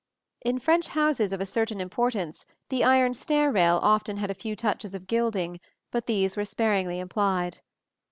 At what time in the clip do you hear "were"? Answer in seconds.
6.35-6.43